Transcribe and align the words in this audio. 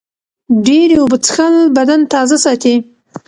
ډېرې 0.65 0.95
اوبه 1.01 1.17
څښل 1.25 1.55
بدن 1.77 1.99
تازه 2.13 2.37
ساتي. 2.45 2.75